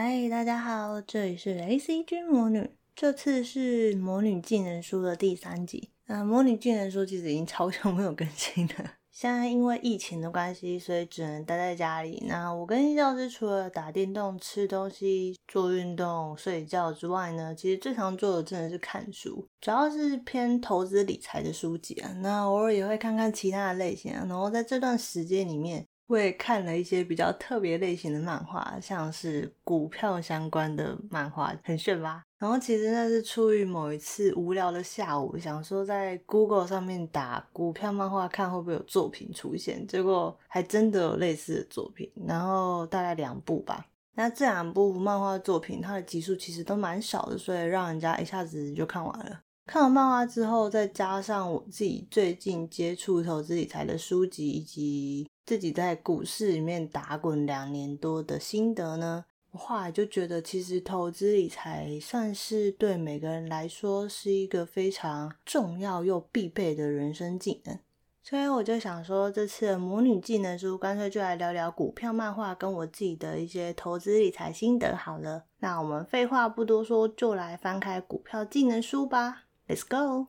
[0.00, 5.90] 嗨，大家好，这里是 ACG 魔女，这次是《魔女技能书》的第三集。
[6.06, 12.22] 那《魔女技能书》其实已经超久没有更新了，现在因为疫情的关系，所以只能待在家里。
[12.28, 22.12] 那我跟教师除了打电动、吃东西、做运动、睡觉之外呢，其实最常做的真的是看书，主要是偏投资理财的书籍啊。
[22.22, 24.24] 那偶尔也会看看其他的类型啊。
[24.28, 25.84] 然后在这段时间里面。
[26.08, 32.24] 我也看了一些比较特别类型的漫画，像是股票相关的漫画，很炫吧？
[32.38, 43.86] 然后其实那是出于某一次无聊的下午，想说在 Google 上面打股票漫画，看会不会有作品出现，结果还真的有类似的作品，然后大概两部吧。
[44.14, 49.40] 那这两部漫画作品，它的集数其实都蛮少的，所以让人家一下子就看完了。
[49.66, 67.78] 看完漫画之后，再加上我自己最近接触投资理财的书籍，以及自己在股市里面打滚两年多的心得呢，我后来就觉得，其实投资理财算是对每个人来说是一个非常重要又必备的人生技能。
[68.22, 75.46] 所以我就想说，这次的魔女技能书，干脆就来聊聊股票漫画跟我自己的一些投资理财心得好了。
[75.60, 79.44] 那我们废话不多说，就来翻开股票技能书吧。
[79.66, 80.26] Let's go！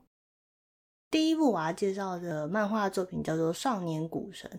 [1.12, 4.50] 第一部我要介绍的漫画作品叫做《少年股神》，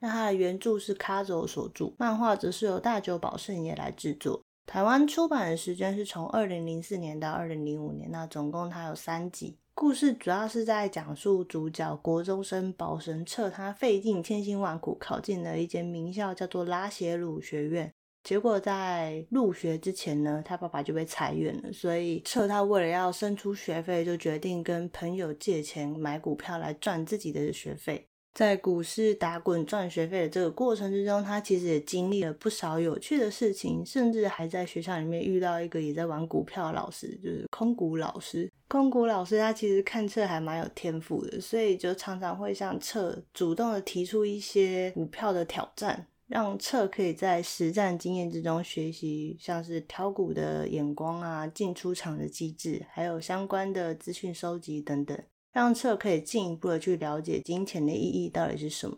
[0.00, 4.42] 那它的原著是咖走所著，漫画则是由大久保胜也来制作。
[4.66, 9.56] 台湾出版的时间是从二零零四年到二零零五年，那总共它有三集。
[9.74, 17.92] 故事主要是在讲述主角国中生保神彻，他费尽千辛万苦考进了一间名校，叫做拉血鲁学院。
[18.24, 28.08] 结果在入学之前呢，他爸爸就被裁员了，所以彻他为了要生出学费，就决定跟朋友借钱买股票来赚自己的学费。
[28.38, 38.48] 在股市打滚赚学费的这个过程之中，他其实也经历了不少有趣的事情，甚至还在学校里面遇到一个也在玩股票的老师，就是空股老师。
[38.68, 46.06] 空股老师他其实看彻还蛮有天赋的，所以就常常会向彻主动的提出一些股票的挑战。
[46.28, 55.18] 让彻可以在实战经验之中学习，像是挑股的眼光啊、进出场的机制，还有相关的资讯收集等等，
[55.52, 58.96] 让彻可以进一步的去了解金钱的意义到底是什么。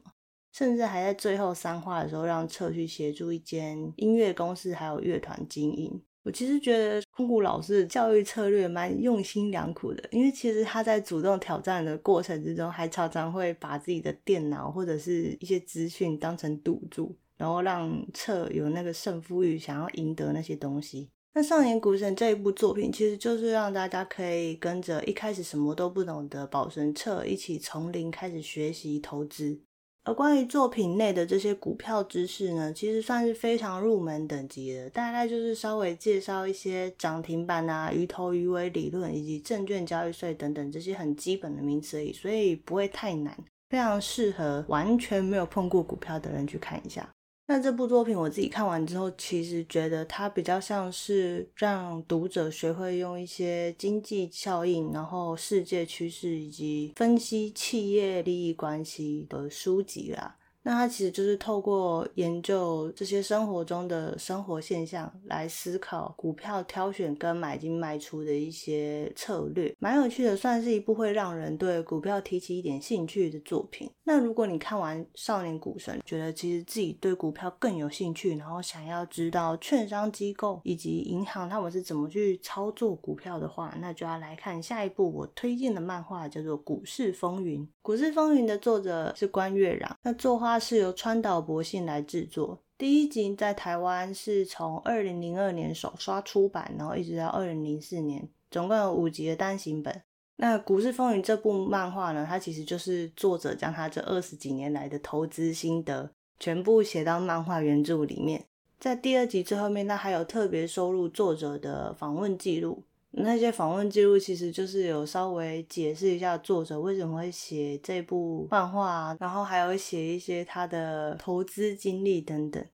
[0.53, 6.03] 甚至还在最后三话的时候，让彻去协助一间音乐公司还有乐团经营。
[6.23, 21.09] 我其实觉得空谷老师的教育策略蛮用心良苦的，因为其实他在主动挑战的过程之中，还常常会把自己的电脑或者是一些资讯当成赌注，然后让彻有那个胜负欲，想要赢得那些东西。
[21.33, 29.61] 那《少年股神》这一部作品，其实就是让大家可以跟着一开始什么都不懂的保神彻一起从零开始学习投资。
[30.03, 43.37] 而关于作品内的这些股票知识呢，其实算是非常入门等级的，大概就是稍微介绍一些涨停板啊、鱼头鱼尾理论以及证券交易税等等这些很基本的名词而已，所以不会太难，
[43.69, 47.09] 非常适合完全没有碰过股票的人去看一下。
[47.53, 60.37] 那这部作品我自己看完之后，其实觉得它比较像是让读者学会用一些经济效应，然后世界趋势以及分析企业利益关系的书籍啦。
[60.63, 73.91] 那他其实就是透过研究这些生活中的生活现象来思考股票挑选跟买进卖出的一些策略，蛮有趣的，算是一部会让人对股票提起一点兴趣的作品。
[74.05, 87.63] 那如果你看完《少年股神》，觉得其实自己对股票更有兴趣，然后想要知道券商机构以及银行他们是怎么去操作股票的话，那就要来看下一部我推荐的漫画，叫做《股市风云》。
[87.81, 90.50] 《股市风云》的作者是关月壤，那作画。
[90.51, 92.61] 它是由川岛博信来制作。
[92.77, 100.03] 第一集在台湾是从二零零二年首刷出版，然后一直到二零零四年，总共有五集的单行本。
[100.39, 106.11] 那《股市风云》这部漫画呢，它其实就是作者将他这二十几年来的投资心得
[106.41, 108.45] 全部写到漫画原著里面。
[108.81, 112.83] 在第二集最后面，它还有特别收录作者的访问记录。
[113.13, 122.63] 那些访问记录其实就是有稍微解释一下作者为什么会写这部漫画，然后还有写一些他的投资经历等等。《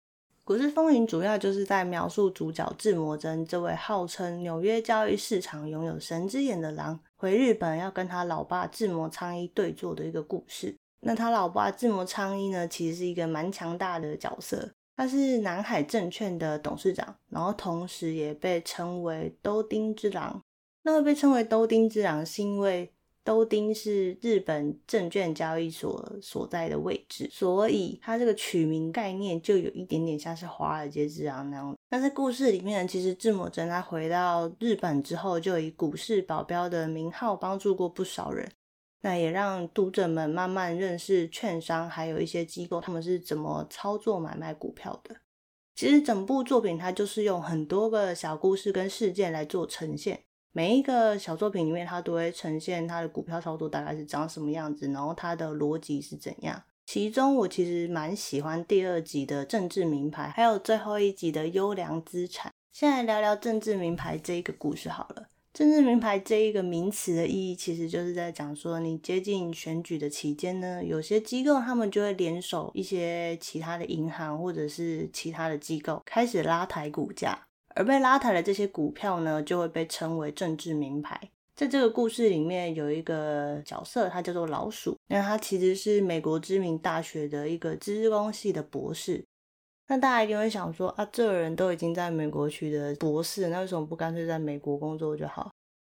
[0.44, 10.76] 股市风云》主要就是在描述主角志摩真这位号称纽约交易市场拥有神之眼的狼，回日本要跟他老爸志摩苍一对坐的一个故事。
[11.00, 14.70] 那他老爸志摩苍一呢，其实是一个蛮强大的角色。
[14.96, 20.43] 他是南海证券的董事长，然后同时也被称为兜丁之狼。
[20.82, 22.90] 那会被称为兜丁之狼，是因为
[23.25, 31.76] 兜丁是日本证券交易所所在的位置，所以它这个取名概念就有一点点像是华尔街之狼那样。
[31.90, 38.48] 那在故事里面，其实志摩真他回到日本之后，就以股市保镖的名号帮助过不少人。
[39.06, 45.14] 那也让读者们慢慢认识券商，还有一些机构他们是怎么操作买卖股票的。
[45.76, 56.64] 其实整部作品它就是用很多个小故事跟事件来做呈现，每一个小作品里面它都会呈现它的股票操作大概是长什么样子，然后它的逻辑是怎样。
[56.87, 62.53] 其中我其实蛮喜欢第二集的政治名牌，还有最后一集的优良资产。
[62.73, 65.29] 先来聊聊政治名牌这一个故事好了。
[65.56, 81.19] 政治名牌这一个名词的意义，其实就是在讲说，你接近选举的期间呢，有些机构他们就会联手一些其他的银行或者是其他的机构，开始拉抬股价，而被拉抬的这些股票呢，就会被称为政治名牌。
[81.55, 89.25] 在这个故事里面，有一个角色，他叫做老鼠，那他其实是美国知名大学的一个资工系的博士。
[89.88, 95.50] 那大家一定会想说啊，这个人都已经在美国取得博士，那为什么不干脆在美国工作就好？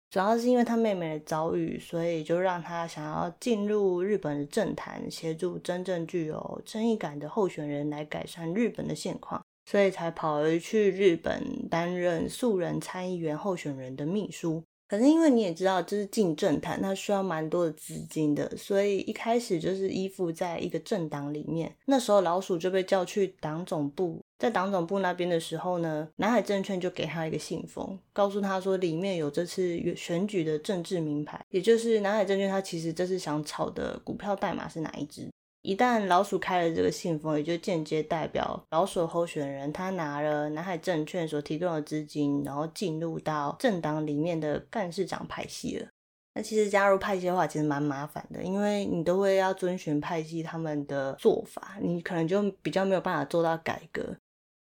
[0.09, 14.63] 主要是因为他妹妹的遭遇，所以就让他想要进入日本的政坛，协助真正具有正义感的候选人来改善日本的现况，所以才跑回去日本担任素人参议员候选人的秘书。
[14.87, 21.75] 可是因为你也知道，就是进政坛，它需要蛮多的资金的，所以一开始就是依附在一个政党里面。
[21.85, 35.27] 那时候老鼠就被叫去党总部，在党总部那边的时候呢，南海证券就给他一个信封，告诉他说里面有这次选举的政治名牌，也就是南海证券，他其实这次想炒的股票代码是哪一支。
[35.63, 45.87] 一旦老鼠开了这个信封，也就间接代表老鼠候选人他拿了南海证券所提供的资金，然后进入到政党里面的干事长派系了。
[46.35, 54.17] 那其实加入派系的话，其实蛮麻烦的，因为你都会要遵循派系他们的做法，你可能就比较没有办法做到改革。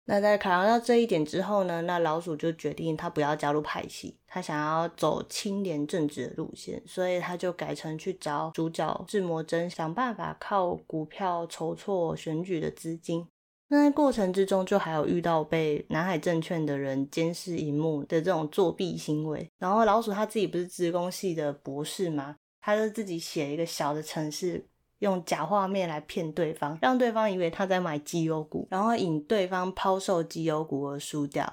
[0.07, 13.27] 那在考量到这一点之后呢，那老鼠就决定他不要加入派系，他想要走清廉正直的路线，所以他就改成去找主角志摩真，想办法靠股票筹措选举的资金。
[13.69, 19.49] 那在过程之中，就还有遇到被南海证券的人监视荧幕的这种作弊行为。
[19.61, 22.35] 然后老鼠他自己不是资工系的博士吗？
[22.61, 24.67] 他就自己写一个小的程式。
[25.01, 31.53] 用假画面来骗对方，让对方以为他在买绩优股，然后引对方抛售绩优股而输掉。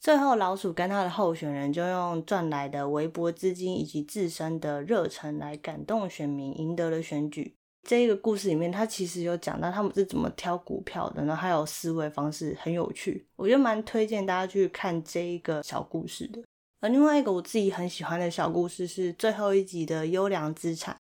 [0.00, 7.54] 最后，老鼠跟他的候选人就用赚来的微薄资金以及自身的热忱来感动选民，赢得了选举。
[7.88, 16.42] 这一个故事里面，他其实有讲到他们是怎么挑股票的，然后还有思维方式很有趣，我觉得蛮推荐大家去看这一个小故事的。
[16.80, 20.96] 而另外一个我自己很喜欢的小故事是最后一集的优良资产。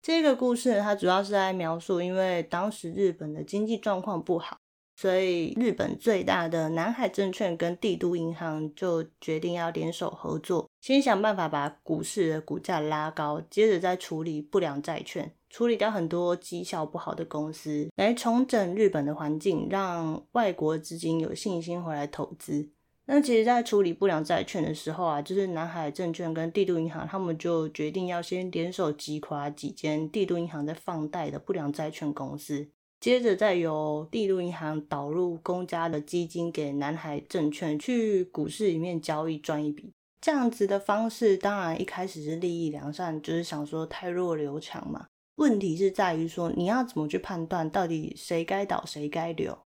[0.00, 4.56] 这个故事，它主要是在描述，因为当时日本的经济状况不好，
[4.96, 22.70] 所以日本最大的南海证券跟帝都银行就决定要联手合作，先想办法把股市的股价拉高，接着再处理不良债券，处理掉很多绩效不好的公司，来重整日本的环境，让外国资金有信心回来投资。
[23.10, 32.68] 那其实，在处理不良债券的时候啊，就是南海证券跟帝都银行，他们就决定要先联手击垮几间帝都银行在放贷的不良债券公司，
[33.00, 39.90] 接着再由帝都银行导入公家的基金给南海证券去股市里面交易赚一笔。
[40.20, 45.06] 这样子的方式，当然一开始是利益良善，就是想说太弱留强嘛。
[45.36, 49.58] 问题是在于说，你要怎么去判断到底谁该倒谁该留？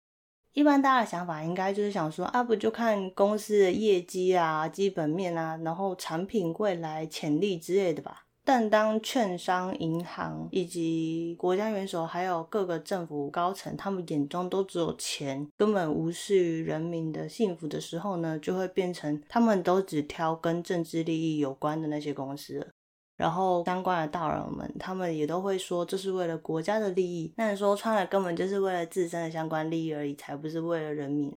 [0.52, 8.24] 一般大家的想法应该就是想说啊，不就看公司的业绩啊、基本面啊，然后产品未来潜力之类的吧。
[8.44, 22.72] 但当券商、银行以及国家元首，还有各个政府高层，他们眼中都只有钱，根本无视于人民的幸福的时候呢，就会变成他们都只挑跟政治利益有关的那些公司。
[23.16, 27.32] 然后相关的大佬们，他们也都会说，这是为了国家的利益。
[27.36, 31.32] 那你说穿了，根本就是为了自身的相关利益而已，才不是为了人民。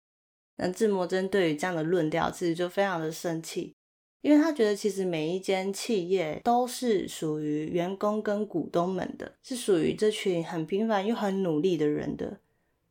[0.57, 3.75] 那志摩真对于这样的论调，其实就非常的生气，
[4.23, 12.39] 因为他觉得其实每一间企业都是属于员工跟股东们的，是属于这群很平凡又很努力的人的。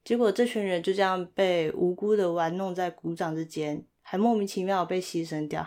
[0.03, 5.65] 结果这群人就这样被无辜的玩弄在股掌之间，还莫名其妙被牺牲掉。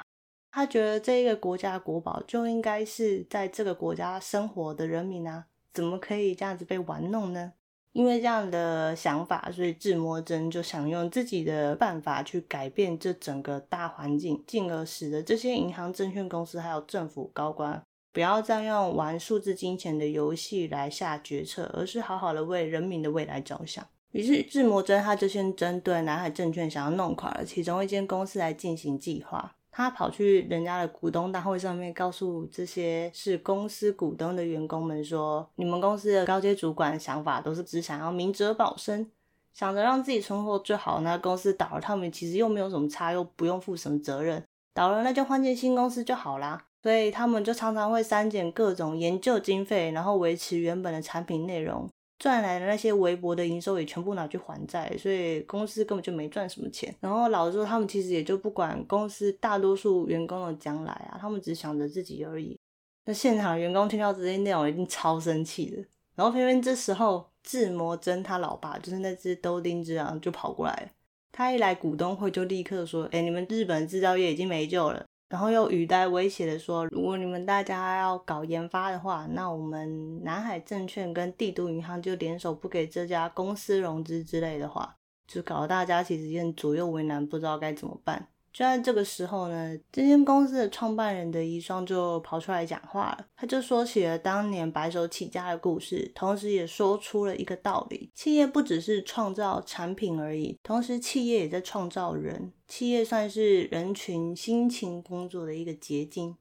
[0.56, 5.44] 他觉得这一个国家国宝就应该是在这个国家生活的人民啊，
[5.74, 7.52] 怎么可以这样子被玩弄呢？
[7.92, 17.82] 因为这样的想法，所以志摩真就想用自己的办法去改变这整个大环境，进而使得这些银行、证券公司还有政府高官
[18.14, 23.86] 不要再用玩数字金钱的游戏来下决策，而是好好的为人民的未来着想。
[24.12, 29.52] 于是志摩真他就先针对南海证券想要弄垮了其中一间公司来进行计划。
[29.76, 39.10] 他跑去人家的股东大会上面，告诉这些是公司股东的员工们说：“你们公司的高阶主管想法都是只想要明哲保身。”
[39.52, 44.42] 想着让自己存活最好，那公司倒了，他们其实又没有什么差，又不用负什么责任，
[44.72, 46.64] 倒了那就换间新公司就好啦。
[46.82, 51.86] 所以他们就常常会删减各种研究经费，然后维持原本的产品内容，
[52.18, 56.94] 赚来的那些微薄的营收也全部拿去还债，所以公司根本就没赚什么钱。
[57.00, 62.58] 然后老实说，他们其实也就不管公司大多数员工的将来啊，他们只想着自己而已。
[63.04, 65.76] 那现场员工听到这些内容，一定超生气的。
[66.14, 67.28] 然后偏偏这时候。
[67.46, 70.88] 志摩真他老爸就是那只兜丁之狼就跑过来了，
[71.30, 93.26] 他一来股东会就立刻说：“哎、你们日本制造业已经没救了。”然后又语带威胁的说：“如果你们大家要搞研发的话，那我们南海证券跟帝都银行就联手不给这家公司融资之类的话，就搞得大家其实有点左右为难，不知道该怎么办。”就在这个时候呢，这间公司的创办人的遗孀就跑出来讲话了。
[93.36, 102.50] 他就说起了当年白手起家的故事，同时也说出了一个道理：企业不只是创造产品而已，同时企业也在创造人。
[102.66, 106.34] 企业算是人群辛勤工作的一个结晶。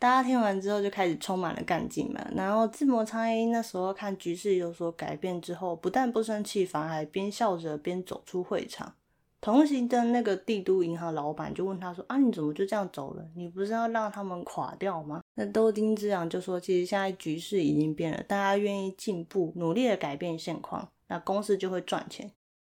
[0.00, 2.26] 大家听完之后就开始充满了干劲嘛。
[2.34, 8.94] 然后自摩苍一那时候看局势有所改变之后，不但不生气，反而还边笑着边走出会场。
[9.42, 13.28] 同行的那个帝都银行老板就问他说：“啊，你怎么就这样走了？
[13.34, 22.30] 你不是要让他们垮掉吗？”那兜丁之朗就说：“其实现在局势已经变了，大家愿意进步，努力的改变现况，那公司就会赚钱。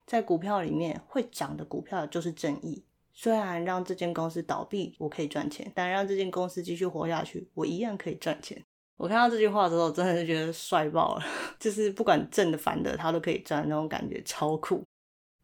[0.07, 2.83] 在股票里面会涨的股票就是正义。
[3.13, 8.59] 虽然让这间公司倒闭我可以赚钱，但让这间公司继续活下去，我一样可以赚钱。”
[8.97, 11.23] 我看到这句话的时候，真的是觉得帅爆了，
[11.59, 14.83] 就是不管正的反的，他都可以赚，那种感觉超酷。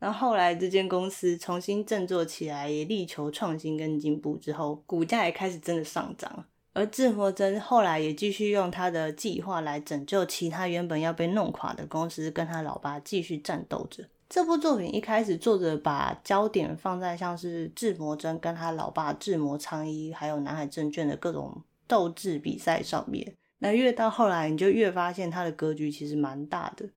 [0.01, 6.43] 然后后来这间公司重新振作起来，也力求创新跟进步之后，股价也开始真的上涨。
[6.73, 14.03] 而志摩真后来也继续用他的计划来拯救其他原本要被弄垮的公司，跟他老爸继续战斗着。
[14.27, 23.35] 这部作品一开始作者把焦点放在像是志摩真跟他老爸志摩苍一，还有南海证券的各种斗智比赛上面。
[23.59, 26.89] 那越到后来，你就越发现他的格局其实蛮大的。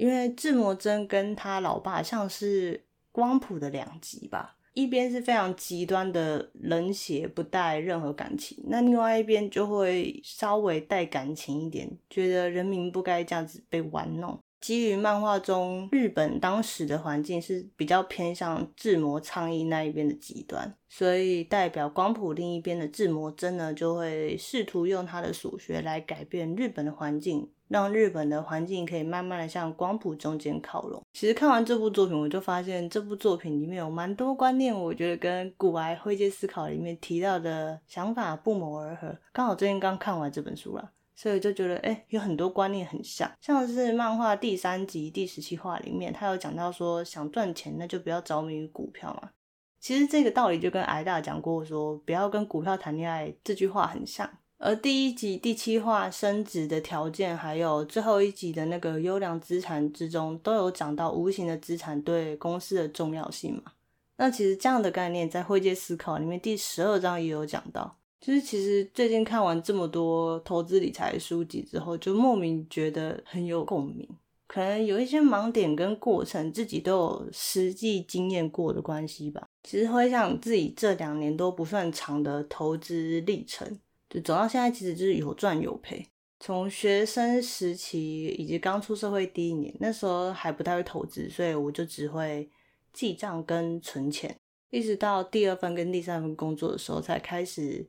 [0.00, 14.40] 因为志摩真跟他老爸像是光谱的两极吧，一边是非常极端的冷血，不带任何感情，那另外一边就会稍微带感情一点，觉得人民不该这样子被玩弄。
[14.58, 27.50] 基于漫画中日本当时的环境是比较偏向志摩倡议那一边的极端，所以代表光谱另一边的志摩真呢，就会试图用他的所学来改变日本的环境。
[27.70, 31.00] 让日本的环境可以慢慢的向光谱中间靠拢。
[31.12, 39.16] 其实看完这部作品，我就发现这部作品里面有蛮多观念，我觉得跟股癌灰阶思考里面提到的想法不谋而合。
[39.32, 43.30] 刚好最近刚看完这本书了，所以就觉得哎，有很多观念很像。
[43.40, 49.30] 像是漫画第三集第十七话里面，他有讲到说，想赚钱那就不要着迷于股票嘛。
[49.78, 54.28] 其实这个道理就跟癌大讲过说不要跟股票谈恋爱这句话很像。
[54.62, 63.72] 而第一集第七话升值的条件，还有最后一集的那个优良资产之中，都有讲到无形的资产对公司的重要性嘛。
[64.18, 67.96] 那其实这样的概念在灰阶思考里面第十二章也有讲到。
[68.20, 74.06] 就是其实最近看完这么多投资理财书籍之后，就莫名觉得很有共鸣。
[74.46, 79.48] 可能有一些盲点跟过程自己都有实际经验过的关系吧。
[79.62, 83.78] 其实回想自己这两年都不算长的投资历程。
[84.10, 86.04] 就走到现在，其实就是有赚有赔。
[86.40, 92.50] 从学生时期以及刚出社会第一年，那时候还不太会投资，所以我就只会
[92.92, 94.34] 记账跟存钱。
[94.70, 97.88] 一直到第二份跟第三份工作的时候，才开始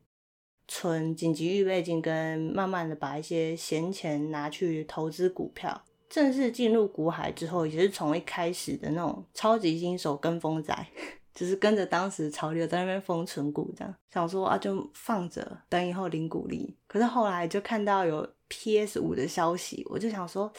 [0.68, 5.84] 存紧急预备金，跟慢慢的把一些闲钱拿去投资股票。
[6.10, 10.88] 正式进入股海之后，也是从一开始的那种超级新手跟风仔。
[11.34, 16.78] 只是跟着当时潮流在那边封存股，这样想说啊，就放着等以后领股利。
[16.88, 20.52] 可是后来就看到有 PS 五的消息，我就想说，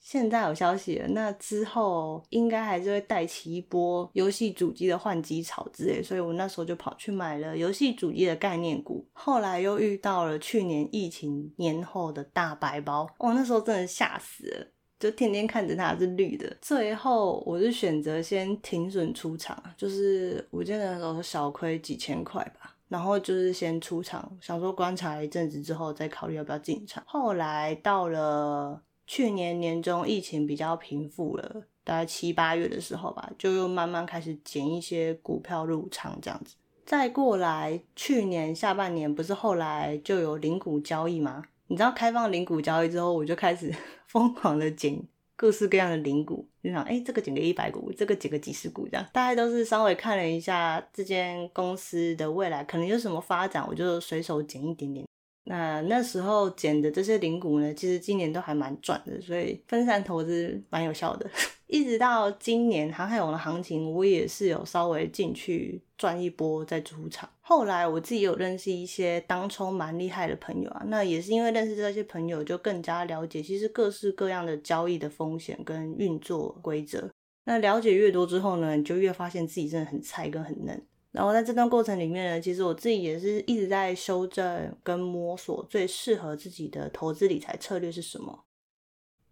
[0.00, 6.02] 现在有消息了，那之后应该还是会带起一波游戏主机的换机潮之类。
[6.02, 9.08] 所以我那时候就跑去买了游戏主机的概念股。
[9.12, 14.66] 后来又遇到了去年疫情年后的大白包，哦，那时候真的吓死了。
[14.98, 27.02] 就天天看着它是绿的，最后我是选择先停损出场，就是我记得那时候小亏几千块吧，然后就是先出场，想说观察一阵子之后再考虑要不要进场。
[27.06, 36.56] 后来到了去年年中，疫情比较平复了，大概七八月的时候吧，就又慢慢开始捡一些股票入场这样子。
[36.84, 41.44] 再过来，去年下半年不是后来就有零股交易吗？
[41.68, 43.72] 你知道开放零股交易之后，我就开始
[44.08, 45.00] 疯狂的捡。
[45.40, 55.06] 各式各样的零股，就想，哎、这个捡个一百股，这个捡个几十股，这样，大概都是稍微看了一下这间公司的未来可能有什么发展，我就随手捡一点点。
[55.50, 61.28] 那那时候捡的这些零股呢，其实今年都还蛮赚的，所以分散投资蛮有效的。
[61.66, 67.28] 一直到今年航海王的行情，我也是有稍微进去赚一波再出场。
[67.40, 77.10] 后来我自己有认识一些当冲蛮厉害的朋友啊，那也是因为认识这些朋友，就更加了解其实各式各样的交易的风险跟运作规则。
[77.44, 80.82] 那了解越多之后呢，你就越发现自己真的很菜跟很嫩。
[81.12, 88.44] 然后在这段过程里面呢，其实我自己也是一直在修正跟摸索最适合自己的投资理财策略是什么。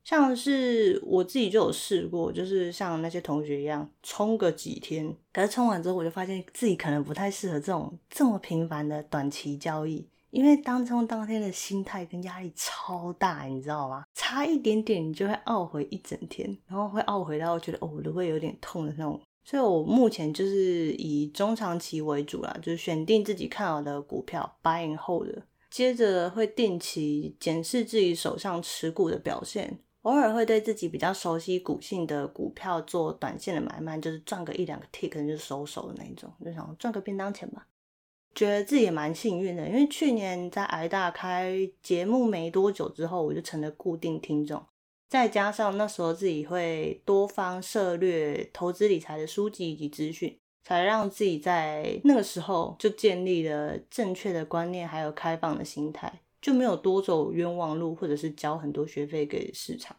[0.03, 14.05] 像是我自己就有试过，就是像那些同学一样冲个几天，可是冲完之后我就发现自己可能不太适合这种这么频繁的短期交易，因为当冲当天的心态跟压力超大，你知道吗？
[14.15, 19.21] 差一点点你就会懊悔一整天，然后会懊悔到觉得哦，我都会有点痛的那种。
[19.49, 25.29] 所以我目前就是以中长期为主啦，就是选定自己看好的股票，buy and hold，
[25.71, 29.79] 接着会定期检视自己手上持股的表现。
[30.03, 37.69] 偶尔会对自己比较熟悉股性的股票做短线的买卖，就是赚个一两个 tick 就收手的那一种，就想赚个便当钱吧。
[38.35, 44.61] 觉得自己也蛮幸运的，因为去年在癌大开节目没多久之后，我就成了固定听众，
[45.09, 56.21] 再加上那时候自己会多方涉猎投资理财的书籍以及资讯，才让自己在那个时候就建立了正确的观念，还有开放的心态。
[56.39, 59.97] 就没有多走冤枉路，或者是交很多学费给市场，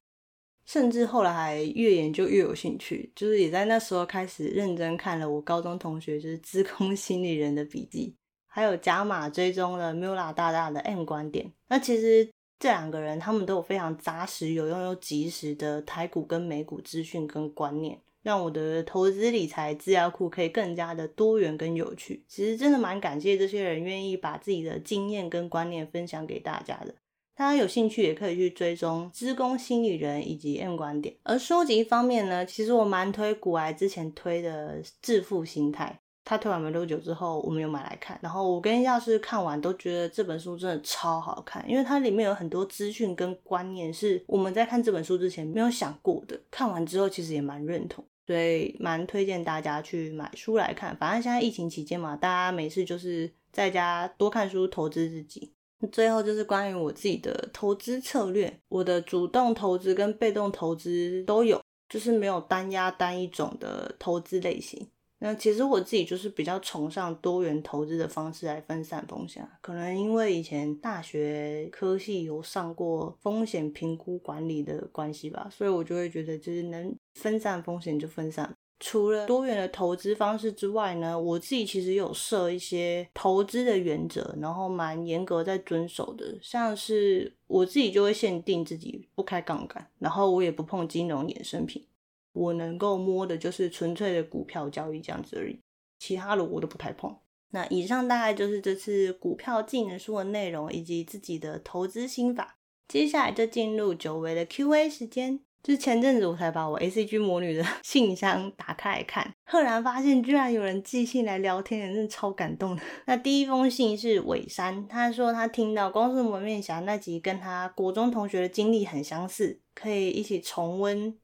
[0.66, 8.16] 甚至后来还越研究越有兴趣，就是也在那时候开始认真看了我高中同学就是资空心理人的笔记，
[8.46, 11.52] 还有加码追踪了 Mula 大大的 M 观点。
[11.68, 18.00] 那其实这两个人他们都有非常扎实、有用又及时的台股跟美股资讯跟观念。
[18.24, 22.26] 让我的投资理财资料库可以更加的多元跟有趣。
[22.28, 26.94] 其实真的蛮感谢这些人愿意把自己的经验跟观念分享给大家的。
[27.34, 31.16] 大家有兴趣也可以去追踪资工心理人以及 M 观点。
[31.24, 38.20] 而书籍方面呢，其实我蛮推股癌之前推的《致富心态》，他推完没多久之后，我们有买来看。
[38.22, 46.38] 然后我跟药师看完都觉得这本书真的超好看，因为它里面有很多资讯跟观念是我们在看这本书之前没有想过的。
[46.52, 48.04] 看完之后其实也蛮认同。
[48.26, 55.54] 所以蛮推荐大家去买书来看，反正现在疫情期间嘛，大家没事就是在家多看书，投资自己。
[55.94, 64.86] 最后就是关于我自己的投资策略，我的主动投资跟被动投资都有，就是没有单押单一种的投资类型。
[65.20, 78.56] 那其实我自己就是比较崇尚多元投资的方式来分散风险，可能因为以前大学科系有上过风险评估管理的关系吧，所以我就会觉得就是能分散风险就分散。
[78.80, 91.84] 除了多元的投资方式之外呢，我自己其实有设一些投资的原则，然后蛮严格在遵守的，像是我自己就会限定自己不开杠杆，然后我也不碰金融衍生品。
[92.34, 95.60] 我能够摸的就是纯粹的股票交易这样子而已，
[96.00, 97.16] 其他的我都不太碰。
[97.52, 102.58] 那以上大概就是这次股票技能书的内容以及自己的投资心法。
[102.88, 112.82] 接下来就进入久违的 Q&A 时间，就是前阵子我才把我 ACG 魔女的 信箱打开来看，赫然发现居然有人寄信来聊天，真的超感动的。
[113.06, 121.14] 那第一封信是尾山，他说他听到《光速蒙面侠》那集跟他国中同学的经历很相似，可以一起重温。《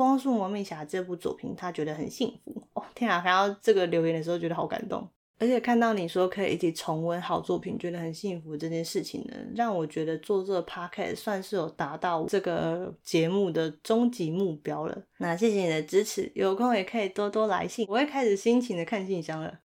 [0.00, 2.82] 光速蒙面侠》这部作品，他觉得很幸福哦！
[2.94, 5.06] 天啊，看到这个留言的时候，觉得好感动。
[5.38, 15.02] 而且看到你说可以一起重温好作品，觉得很幸福这件事情呢，让我觉得做这个 p o c a s t 算是有达到这个节目的终极目标了。
[15.18, 19.58] 那谢谢你的支持，有空也可以多多来信，我会开始辛勤的看信箱了。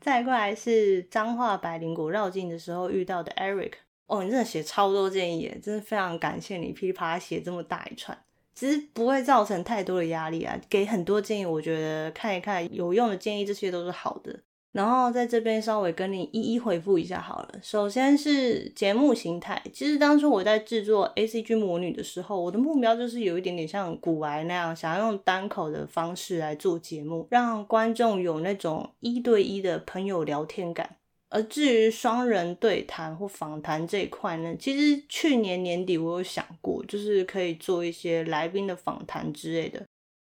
[0.00, 3.74] 再过来是彰化百灵果绕境的时候遇到的 Eric，
[4.06, 8.25] 哦，你真的写超多建议耶，真的非常感谢你噼里啪啦写这么大一串。
[8.56, 14.40] 其实不会造成太多的压力啊，给很多建议，我觉得看一看有用的建议，这些都是好的。
[14.72, 17.50] 然后在这边稍微跟你一一回复一下好了。
[17.62, 30.96] 首先是节目形态，其实当初我在制作 ACG 魔女的时候，我的目标就是有一点点像古玩那样，想要用单口的方式来做节目，让观众有那种一对一的朋友聊天感。
[31.28, 39.84] 而至于双人对谈或访谈这一块呢，其实去年年底我有想过，就是可以做一些来宾的访谈之类的。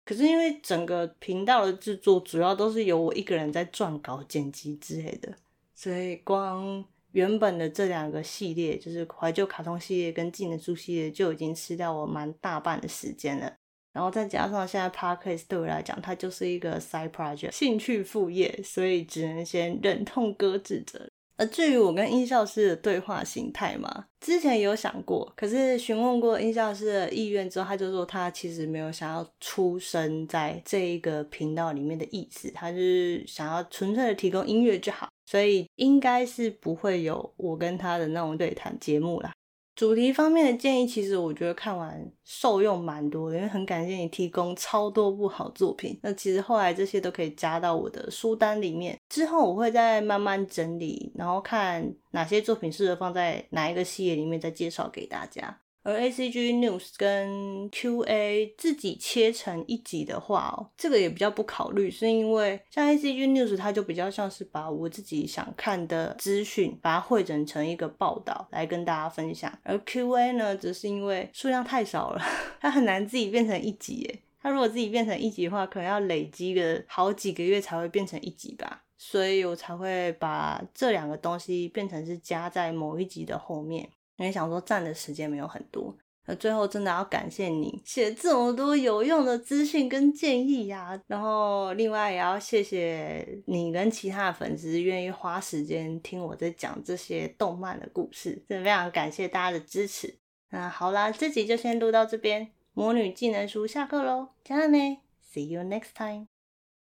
[0.05, 5.35] 可是因为整个频道的制作主要都是由我一个人在撰稿、剪辑之类的，
[5.75, 13.53] 所以光原本的这两个系列，就是怀旧卡通系列跟技能书系列，就已经吃掉我蛮大半的时间了。
[13.95, 21.09] 然后再加上现在 Podcast 对我来讲，它就是一个 side project 兴趣副业，所以只能先忍痛搁置着。
[21.37, 39.33] 而至于我跟音效师的对话形态嘛，之前有想过，可是询问过音效师的意愿之后，他就说他其实没有想要出生在这一个频道里面的意思，他是想要纯粹的提供音乐就好，所以应该是不会有我跟他的那种对谈节目啦。
[39.75, 45.99] 主题方面的建议，其实我觉得看完受用蛮多的，因为很感谢你提供超多部好作品。
[46.03, 55.61] 那其实后来这些都可以加到我的书单里面，之后我会再慢慢整理，然后看哪些作品适合放在哪一个系列里面，再介绍给大家。
[55.85, 69.57] 而 ACG News 跟 QA 自己切成一集的话哦，这个也比较不考虑，是因为像 ACG News 它就比较像是把我自己想看的资讯，把它汇整成一个报道来跟大家分享。
[69.63, 72.23] 而 QA 呢，则是因为数量太少了，
[72.61, 74.19] 它很难自己变成一集耶。
[74.41, 78.83] 它如果自己变成一集的话，可能要累积个好几个月才会变成一集吧。
[78.97, 83.89] 所以我才会把这两个东西变成是加在某一集的后面。
[84.17, 85.97] 因为想说站的时间没有很多，
[86.27, 100.19] 那最后真的要感谢你写这么多有用的资讯跟建议呀，然后另外也要谢谢你跟其他的粉丝愿意花时间听我在讲这些动漫的故事，真的非常感谢大家的支持。
[100.51, 105.01] 那好啦，这集就先录到这边，魔女技能书下课喽，加了没
[105.33, 106.34] ？See you next time。